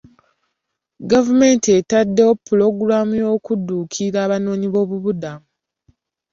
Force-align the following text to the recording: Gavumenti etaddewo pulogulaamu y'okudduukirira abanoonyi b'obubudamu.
Gavumenti 1.11 1.67
etaddewo 1.79 2.33
pulogulaamu 2.45 3.13
y'okudduukirira 3.21 4.17
abanoonyi 4.25 4.67
b'obubudamu. 4.73 5.45